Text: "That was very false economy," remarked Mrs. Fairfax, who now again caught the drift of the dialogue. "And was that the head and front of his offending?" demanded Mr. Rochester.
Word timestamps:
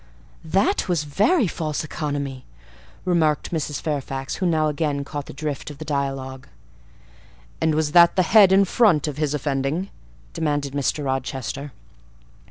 "That 0.43 0.89
was 0.89 1.03
very 1.03 1.45
false 1.45 1.83
economy," 1.83 2.43
remarked 3.05 3.51
Mrs. 3.51 3.79
Fairfax, 3.79 4.37
who 4.37 4.47
now 4.47 4.65
again 4.67 5.03
caught 5.03 5.27
the 5.27 5.31
drift 5.31 5.69
of 5.69 5.77
the 5.77 5.85
dialogue. 5.85 6.47
"And 7.61 7.75
was 7.75 7.91
that 7.91 8.15
the 8.15 8.23
head 8.23 8.51
and 8.51 8.67
front 8.67 9.07
of 9.07 9.17
his 9.17 9.35
offending?" 9.35 9.91
demanded 10.33 10.73
Mr. 10.73 11.05
Rochester. 11.05 11.71